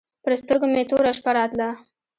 پر 0.23 0.31
سترګو 0.41 0.65
مې 0.73 0.83
توره 0.89 1.11
شپه 1.17 1.31
راتله. 1.37 1.69